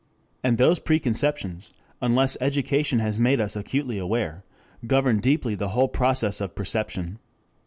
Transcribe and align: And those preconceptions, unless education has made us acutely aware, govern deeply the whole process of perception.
And 0.43 0.57
those 0.57 0.79
preconceptions, 0.79 1.69
unless 2.01 2.35
education 2.41 2.97
has 2.97 3.19
made 3.19 3.39
us 3.39 3.55
acutely 3.55 3.99
aware, 3.99 4.43
govern 4.87 5.19
deeply 5.19 5.53
the 5.53 5.69
whole 5.69 5.89
process 5.89 6.41
of 6.41 6.55
perception. 6.55 7.19